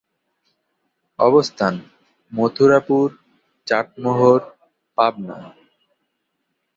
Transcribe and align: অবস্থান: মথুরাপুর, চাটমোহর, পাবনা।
অবস্থান: 1.19 1.73
মথুরাপুর, 2.31 3.07
চাটমোহর, 3.67 4.41
পাবনা। 4.97 5.37